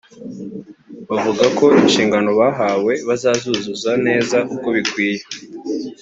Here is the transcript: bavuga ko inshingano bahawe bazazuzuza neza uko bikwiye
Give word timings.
bavuga 1.09 1.45
ko 1.57 1.65
inshingano 1.81 2.29
bahawe 2.41 2.93
bazazuzuza 3.07 3.91
neza 4.07 4.37
uko 4.55 4.67
bikwiye 4.75 5.23